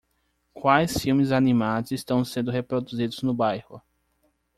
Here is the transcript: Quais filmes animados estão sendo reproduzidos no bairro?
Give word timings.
Quais 0.55 0.97
filmes 0.99 1.31
animados 1.31 1.91
estão 1.91 2.25
sendo 2.25 2.49
reproduzidos 2.49 3.21
no 3.21 3.35
bairro? 3.35 3.79